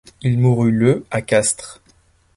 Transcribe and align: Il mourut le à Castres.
Il 0.23 0.39
mourut 0.39 0.71
le 0.71 1.05
à 1.11 1.21
Castres. 1.21 1.79